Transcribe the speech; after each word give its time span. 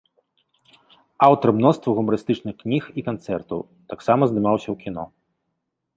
Аўтар 1.27 1.49
мноства 1.57 1.89
гумарыстычных 1.99 2.53
кніг 2.63 2.83
і 3.03 3.07
канцэртаў, 3.11 3.59
таксама 3.95 4.21
здымаўся 4.33 4.67
ў 4.71 4.75
кіно. 4.85 5.03